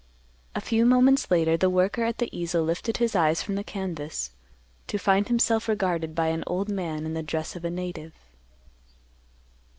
[0.55, 4.31] A few moments later, the worker at the easel lifted his eyes from the canvas
[4.87, 8.15] to find himself regarded by an old man in the dress of a native.